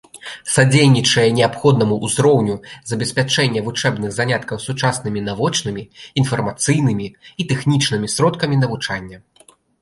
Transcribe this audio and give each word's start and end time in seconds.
Садзейнічае 0.51 1.25
неабходнаму 1.39 1.95
ўзроўню 2.07 2.55
забеспячэння 2.91 3.61
вучэбных 3.67 4.15
заняткаў 4.17 4.57
сучаснымі 4.65 5.19
навочнымі, 5.29 5.83
інфармацыйнымі 6.23 7.07
і 7.45 7.47
тэхнічнымі 7.53 8.07
сродкамі 8.17 8.55
навучання. 8.65 9.17